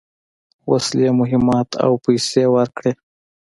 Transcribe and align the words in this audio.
وسلې، 0.69 1.09
مهمات 1.21 1.69
او 1.83 1.91
پیسې 2.05 2.43
ورکړې. 2.55 2.91